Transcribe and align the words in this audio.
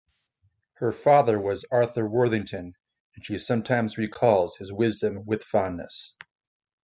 Her 0.77 0.91
father 0.91 1.39
was 1.39 1.63
Arthur 1.69 2.07
Worthington 2.09 2.73
and 3.13 3.23
she 3.23 3.37
sometimes 3.37 3.99
recalls 3.99 4.57
his 4.57 4.73
wisdom 4.73 5.27
with 5.27 5.43
fondness. 5.43 6.15